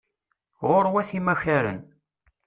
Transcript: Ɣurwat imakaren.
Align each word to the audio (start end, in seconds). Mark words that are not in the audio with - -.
Ɣurwat 0.67 1.09
imakaren. 1.17 1.81